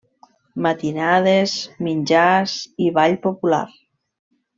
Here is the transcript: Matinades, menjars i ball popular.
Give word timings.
Matinades, 0.65 1.53
menjars 1.87 2.55
i 2.87 2.91
ball 2.97 3.19
popular. 3.27 3.61